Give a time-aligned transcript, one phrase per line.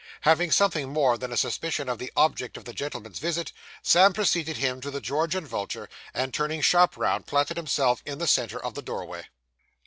[0.21, 3.51] Having something more than a suspicion of the object of the gentleman's visit,
[3.83, 8.17] Sam preceded him to the George and Vulture, and, turning sharp round, planted himself in
[8.17, 9.27] the centre of the doorway.